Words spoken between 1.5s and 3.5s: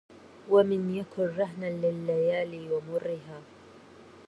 لليالي ومرها